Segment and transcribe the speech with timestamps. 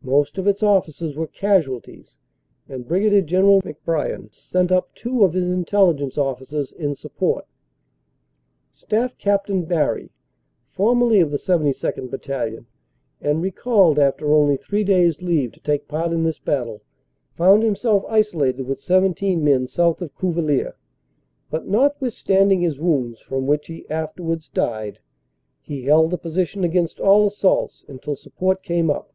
[0.00, 2.16] Most of its officers were casualties
[2.66, 3.26] and Brig.
[3.26, 7.44] General McBrien sent up two of his Intelligence officers in support.
[8.72, 9.50] Staff Capt.
[9.68, 10.08] Barrie,
[10.70, 12.08] formerly of the 72nd.
[12.10, 12.66] Battalion,
[13.20, 16.80] and recalled after only three days leave to take part in this battle,
[17.36, 20.78] found himself isolated with 17 men south of OPERATIONS: SEPT.
[21.50, 25.00] 28 29 249 Cuvillers, but notwithstanding his wounds, from which he afterwards died,
[25.60, 29.12] he held the position against all assaults until support came up.